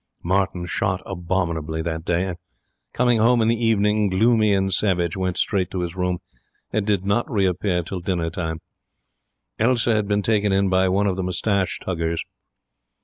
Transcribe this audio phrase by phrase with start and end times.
[0.23, 2.37] Martin shot abominably that day, and,
[2.91, 6.17] coming home in the evening gloomy and savage, went straight to his room,
[6.73, 8.57] and did not reappear till dinner time.
[9.59, 12.23] Elsa had been taken in by one of the moustache tuggers.